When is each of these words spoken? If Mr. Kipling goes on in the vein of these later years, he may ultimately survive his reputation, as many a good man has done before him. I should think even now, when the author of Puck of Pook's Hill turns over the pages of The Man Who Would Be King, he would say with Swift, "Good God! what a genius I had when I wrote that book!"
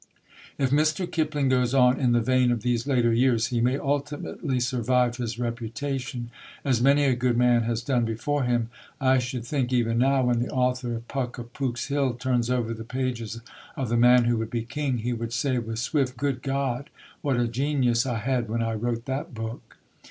If 0.57 0.71
Mr. 0.71 1.05
Kipling 1.05 1.47
goes 1.47 1.75
on 1.75 1.99
in 1.99 2.11
the 2.11 2.21
vein 2.21 2.51
of 2.51 2.63
these 2.63 2.87
later 2.87 3.13
years, 3.13 3.49
he 3.49 3.61
may 3.61 3.77
ultimately 3.77 4.59
survive 4.59 5.17
his 5.17 5.37
reputation, 5.37 6.31
as 6.65 6.81
many 6.81 7.03
a 7.05 7.13
good 7.15 7.37
man 7.37 7.61
has 7.65 7.83
done 7.83 8.03
before 8.03 8.41
him. 8.43 8.71
I 8.99 9.19
should 9.19 9.45
think 9.45 9.71
even 9.71 9.99
now, 9.99 10.23
when 10.23 10.39
the 10.39 10.49
author 10.49 10.95
of 10.95 11.07
Puck 11.07 11.37
of 11.37 11.53
Pook's 11.53 11.85
Hill 11.89 12.15
turns 12.15 12.49
over 12.49 12.73
the 12.73 12.83
pages 12.83 13.41
of 13.75 13.89
The 13.89 13.95
Man 13.95 14.23
Who 14.23 14.37
Would 14.39 14.49
Be 14.49 14.63
King, 14.63 14.97
he 14.97 15.13
would 15.13 15.33
say 15.33 15.59
with 15.59 15.77
Swift, 15.77 16.17
"Good 16.17 16.41
God! 16.41 16.89
what 17.21 17.37
a 17.37 17.47
genius 17.47 18.07
I 18.07 18.17
had 18.17 18.49
when 18.49 18.63
I 18.63 18.73
wrote 18.73 19.05
that 19.05 19.35
book!" 19.35 19.77